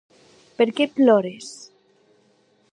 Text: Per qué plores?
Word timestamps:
Per 0.61 0.67
qué 0.79 0.87
plores? 0.95 1.53